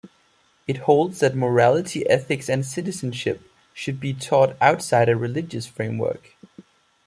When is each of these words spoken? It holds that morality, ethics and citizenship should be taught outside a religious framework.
It 0.65 0.77
holds 0.77 1.19
that 1.19 1.35
morality, 1.35 2.09
ethics 2.09 2.49
and 2.49 2.65
citizenship 2.65 3.43
should 3.71 3.99
be 3.99 4.15
taught 4.15 4.57
outside 4.59 5.09
a 5.09 5.15
religious 5.15 5.67
framework. 5.67 6.35